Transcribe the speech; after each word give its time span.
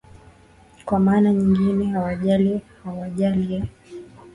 kwa 0.85 0.99
maana 0.99 1.33
nyingine 1.33 1.85
hawajali 1.85 2.61
hawajali 2.83 3.47
ee 3.55 3.63